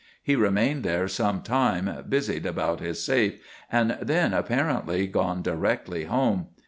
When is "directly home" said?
5.43-6.47